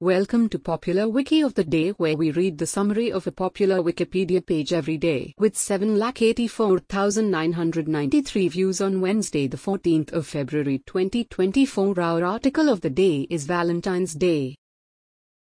Welcome 0.00 0.50
to 0.50 0.58
Popular 0.58 1.08
Wiki 1.08 1.40
of 1.40 1.54
the 1.54 1.64
Day, 1.64 1.92
where 1.92 2.18
we 2.18 2.30
read 2.30 2.58
the 2.58 2.66
summary 2.66 3.10
of 3.10 3.26
a 3.26 3.32
popular 3.32 3.76
Wikipedia 3.76 4.44
page 4.44 4.74
every 4.74 4.98
day. 4.98 5.32
With 5.38 5.54
7,84,993 5.54 8.50
views 8.50 8.82
on 8.82 9.00
Wednesday, 9.00 9.46
the 9.46 9.56
14th 9.56 10.12
of 10.12 10.26
February 10.26 10.82
2024, 10.84 11.98
our 11.98 12.22
article 12.22 12.68
of 12.68 12.82
the 12.82 12.90
day 12.90 13.26
is 13.30 13.46
Valentine's 13.46 14.12
Day. 14.12 14.54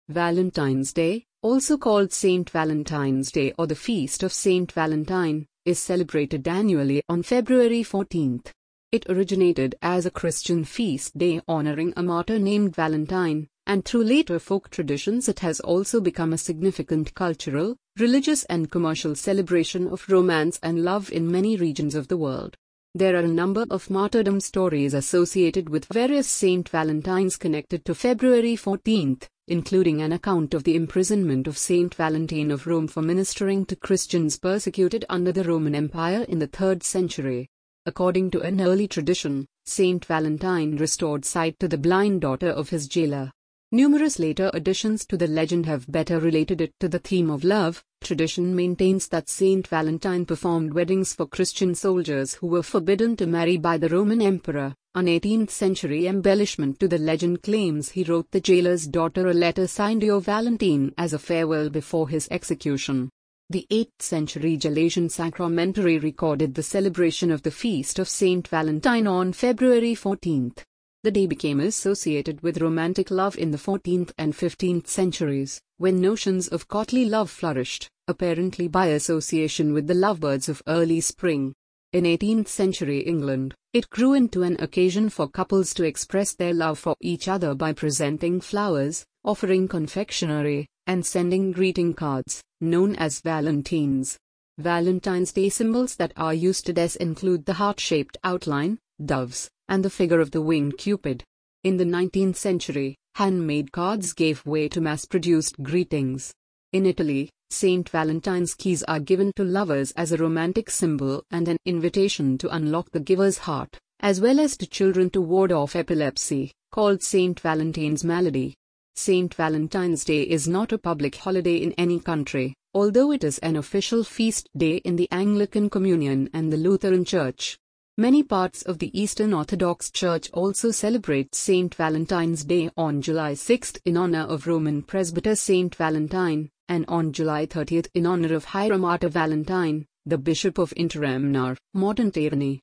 Valentine's 0.09 0.91
Day, 0.91 1.23
also 1.41 1.77
called 1.77 2.11
Saint 2.11 2.49
Valentine's 2.49 3.31
Day 3.31 3.53
or 3.57 3.65
the 3.65 3.75
Feast 3.75 4.23
of 4.23 4.33
Saint 4.33 4.73
Valentine, 4.73 5.45
is 5.63 5.79
celebrated 5.79 6.45
annually 6.49 7.01
on 7.07 7.23
February 7.23 7.81
14th. 7.81 8.51
It 8.91 9.05
originated 9.07 9.75
as 9.81 10.05
a 10.05 10.11
Christian 10.11 10.65
feast 10.65 11.17
day 11.17 11.39
honoring 11.47 11.93
a 11.95 12.03
martyr 12.03 12.39
named 12.39 12.75
Valentine 12.75 13.47
and 13.65 13.85
through 13.85 14.03
later 14.03 14.39
folk 14.39 14.69
traditions 14.69 15.29
it 15.29 15.39
has 15.39 15.59
also 15.59 16.01
become 16.01 16.33
a 16.33 16.37
significant 16.37 17.13
cultural, 17.15 17.75
religious 17.97 18.43
and 18.45 18.71
commercial 18.71 19.15
celebration 19.15 19.87
of 19.87 20.07
romance 20.09 20.59
and 20.61 20.83
love 20.83 21.11
in 21.11 21.31
many 21.31 21.55
regions 21.55 21.95
of 21.95 22.07
the 22.07 22.17
world. 22.17 22.55
There 22.95 23.15
are 23.15 23.25
a 23.25 23.27
number 23.27 23.65
of 23.71 23.89
martyrdom 23.89 24.39
stories 24.39 24.93
associated 24.93 25.69
with 25.69 25.85
various 25.85 26.27
Saint 26.27 26.69
Valentines 26.69 27.37
connected 27.37 27.85
to 27.85 27.95
February 27.95 28.55
14th, 28.55 29.23
including 29.47 30.01
an 30.01 30.13
account 30.13 30.53
of 30.53 30.63
the 30.63 30.75
imprisonment 30.75 31.47
of 31.47 31.57
Saint 31.57 31.95
Valentine 31.95 32.51
of 32.51 32.67
Rome 32.67 32.87
for 32.87 33.01
ministering 33.01 33.65
to 33.65 33.75
Christians 33.75 34.37
persecuted 34.37 35.05
under 35.09 35.31
the 35.31 35.43
Roman 35.43 35.73
Empire 35.73 36.23
in 36.29 36.37
the 36.37 36.47
3rd 36.47 36.83
century. 36.83 37.49
According 37.85 38.31
to 38.31 38.41
an 38.41 38.61
early 38.61 38.87
tradition, 38.87 39.47
Saint 39.65 40.05
Valentine 40.05 40.77
restored 40.77 41.25
sight 41.25 41.59
to 41.59 41.67
the 41.67 41.77
blind 41.77 42.21
daughter 42.21 42.49
of 42.49 42.69
his 42.69 42.87
jailer. 42.87 43.31
Numerous 43.73 44.19
later 44.19 44.51
additions 44.53 45.03
to 45.03 45.17
the 45.17 45.25
legend 45.25 45.65
have 45.65 45.91
better 45.91 46.19
related 46.19 46.61
it 46.61 46.73
to 46.79 46.87
the 46.87 46.99
theme 46.99 47.31
of 47.31 47.43
love. 47.43 47.83
Tradition 48.03 48.55
maintains 48.55 49.07
that 49.07 49.27
Saint 49.27 49.67
Valentine 49.67 50.27
performed 50.27 50.75
weddings 50.75 51.15
for 51.15 51.25
Christian 51.25 51.73
soldiers 51.73 52.35
who 52.35 52.45
were 52.45 52.61
forbidden 52.61 53.15
to 53.15 53.25
marry 53.25 53.57
by 53.57 53.79
the 53.79 53.89
Roman 53.89 54.21
emperor. 54.21 54.75
An 54.93 55.07
18th 55.07 55.49
century 55.49 56.05
embellishment 56.05 56.79
to 56.81 56.87
the 56.87 56.99
legend 56.99 57.41
claims 57.41 57.89
he 57.89 58.03
wrote 58.03 58.29
the 58.29 58.41
jailer's 58.41 58.85
daughter 58.85 59.27
a 59.27 59.33
letter 59.33 59.65
signed 59.65 60.03
Your 60.03 60.21
Valentine 60.21 60.93
as 60.95 61.13
a 61.13 61.17
farewell 61.17 61.71
before 61.71 62.07
his 62.07 62.27
execution. 62.29 63.09
The 63.49 63.65
8th 63.71 64.01
century 64.03 64.55
Gelasian 64.55 65.09
Sacramentary 65.09 65.97
recorded 65.97 66.53
the 66.53 66.61
celebration 66.61 67.31
of 67.31 67.41
the 67.41 67.49
feast 67.49 67.97
of 67.97 68.07
Saint 68.07 68.47
Valentine 68.49 69.07
on 69.07 69.33
February 69.33 69.95
14th. 69.95 70.59
The 71.03 71.11
day 71.11 71.27
became 71.27 71.59
associated 71.59 72.39
with 72.43 72.61
romantic 72.61 73.11
love 73.11 73.37
in 73.37 73.51
the 73.51 73.57
14th 73.57 74.13
and 74.17 74.31
15th 74.33 74.87
centuries, 74.87 75.59
when 75.77 75.99
notions 75.99 76.47
of 76.47 76.69
courtly 76.69 77.03
love 77.03 77.29
flourished, 77.29 77.89
apparently 78.07 78.69
by 78.69 78.87
association 78.87 79.73
with 79.73 79.87
the 79.87 79.95
lovebirds 79.95 80.47
of 80.47 80.63
early 80.65 81.01
spring. 81.01 81.53
In 81.91 82.05
18th 82.05 82.47
century 82.47 82.99
England, 82.99 83.53
it 83.73 83.89
grew 83.89 84.13
into 84.13 84.43
an 84.43 84.55
occasion 84.61 85.09
for 85.09 85.27
couples 85.27 85.73
to 85.73 85.83
express 85.83 86.35
their 86.35 86.53
love 86.53 86.79
for 86.79 86.95
each 87.01 87.27
other 87.27 87.53
by 87.53 87.73
presenting 87.73 88.39
flowers, 88.39 89.05
offering 89.25 89.67
confectionery, 89.67 90.67
and 90.87 91.05
sending 91.05 91.51
greeting 91.51 91.93
cards, 91.93 92.41
known 92.61 92.95
as 92.95 93.19
Valentines. 93.19 94.17
Valentine's 94.57 95.33
Day 95.33 95.49
symbols 95.49 95.97
that 95.97 96.13
are 96.15 96.33
used 96.33 96.65
today 96.65 96.87
include 97.01 97.43
the 97.43 97.55
heart 97.55 97.81
shaped 97.81 98.17
outline, 98.23 98.79
doves, 99.05 99.49
and 99.67 99.83
the 99.83 99.89
figure 99.89 100.19
of 100.19 100.31
the 100.31 100.41
winged 100.41 100.77
Cupid. 100.77 101.23
In 101.63 101.77
the 101.77 101.85
19th 101.85 102.35
century, 102.35 102.95
handmade 103.15 103.71
cards 103.71 104.13
gave 104.13 104.45
way 104.45 104.67
to 104.69 104.81
mass 104.81 105.05
produced 105.05 105.61
greetings. 105.61 106.33
In 106.71 106.85
Italy, 106.85 107.29
Saint 107.49 107.87
Valentine's 107.87 108.55
keys 108.55 108.81
are 108.83 108.99
given 108.99 109.31
to 109.35 109.43
lovers 109.43 109.91
as 109.91 110.11
a 110.11 110.17
romantic 110.17 110.71
symbol 110.71 111.23
and 111.29 111.47
an 111.47 111.57
invitation 111.65 112.37
to 112.39 112.53
unlock 112.55 112.89
the 112.91 112.99
giver's 112.99 113.37
heart, 113.37 113.77
as 113.99 114.19
well 114.19 114.39
as 114.39 114.57
to 114.57 114.65
children 114.65 115.09
to 115.11 115.21
ward 115.21 115.51
off 115.51 115.75
epilepsy, 115.75 116.51
called 116.71 117.03
Saint 117.03 117.39
Valentine's 117.39 118.03
Malady. 118.03 118.55
Saint 118.95 119.33
Valentine's 119.35 120.03
Day 120.03 120.23
is 120.23 120.47
not 120.47 120.71
a 120.71 120.77
public 120.77 121.15
holiday 121.15 121.57
in 121.57 121.73
any 121.73 121.99
country, 121.99 122.55
although 122.73 123.11
it 123.11 123.23
is 123.23 123.37
an 123.39 123.55
official 123.55 124.03
feast 124.03 124.49
day 124.57 124.77
in 124.77 124.95
the 124.95 125.07
Anglican 125.11 125.69
Communion 125.69 126.29
and 126.33 126.51
the 126.51 126.57
Lutheran 126.57 127.05
Church. 127.05 127.57
Many 127.95 128.23
parts 128.23 128.63
of 128.63 128.79
the 128.79 128.89
Eastern 128.99 129.35
Orthodox 129.35 129.91
Church 129.91 130.27
also 130.33 130.71
celebrate 130.71 131.35
Saint 131.35 131.75
Valentine's 131.75 132.43
Day 132.43 132.71
on 132.75 133.03
July 133.03 133.35
6 133.35 133.73
in 133.85 133.97
honor 133.97 134.21
of 134.21 134.47
Roman 134.47 134.81
presbyter 134.81 135.35
Saint 135.35 135.75
Valentine, 135.75 136.49
and 136.67 136.85
on 136.87 137.13
July 137.13 137.45
30 137.45 137.83
in 137.93 138.07
honor 138.07 138.33
of 138.33 138.45
Hieromartyr 138.45 139.11
Valentine, 139.11 139.85
the 140.07 140.17
Bishop 140.17 140.57
of 140.57 140.73
Interamna, 140.75 141.55
modern 141.75 142.09
Terni. 142.09 142.61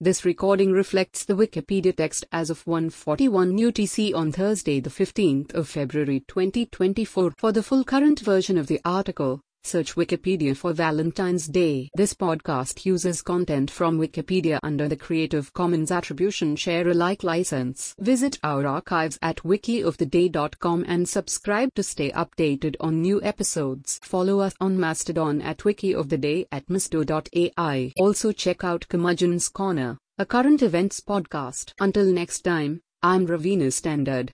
This 0.00 0.24
recording 0.24 0.72
reflects 0.72 1.24
the 1.24 1.36
Wikipedia 1.36 1.94
text 1.96 2.24
as 2.32 2.50
of 2.50 2.64
1:41 2.64 3.56
UTC 3.56 4.12
on 4.12 4.32
Thursday 4.32 4.80
the 4.80 4.90
15th 4.90 5.54
of 5.54 5.68
February 5.68 6.24
2024. 6.26 7.32
For 7.38 7.52
the 7.52 7.62
full 7.62 7.84
current 7.84 8.18
version 8.18 8.58
of 8.58 8.66
the 8.66 8.80
article, 8.84 9.40
Search 9.66 9.96
Wikipedia 9.96 10.56
for 10.56 10.72
Valentine's 10.72 11.48
Day. 11.48 11.90
This 11.94 12.14
podcast 12.14 12.86
uses 12.86 13.20
content 13.20 13.70
from 13.70 13.98
Wikipedia 13.98 14.60
under 14.62 14.88
the 14.88 14.96
Creative 14.96 15.52
Commons 15.52 15.90
Attribution 15.90 16.54
Share 16.56 16.88
Alike 16.88 17.24
license. 17.24 17.94
Visit 17.98 18.38
our 18.44 18.66
archives 18.66 19.18
at 19.20 19.38
wikioftheday.com 19.38 20.84
and 20.86 21.08
subscribe 21.08 21.74
to 21.74 21.82
stay 21.82 22.10
updated 22.12 22.76
on 22.80 23.02
new 23.02 23.20
episodes. 23.22 23.98
Follow 24.02 24.40
us 24.40 24.54
on 24.60 24.78
Mastodon 24.78 25.42
at 25.42 25.58
wikioftheday 25.58 26.46
at 26.52 26.70
misto.ai. 26.70 27.92
Also 27.98 28.32
check 28.32 28.62
out 28.62 28.86
Curmudgeon's 28.88 29.48
Corner, 29.48 29.98
a 30.16 30.24
current 30.24 30.62
events 30.62 31.00
podcast. 31.00 31.72
Until 31.80 32.06
next 32.06 32.42
time, 32.42 32.80
I'm 33.02 33.26
Raveena 33.26 33.72
Standard. 33.72 34.24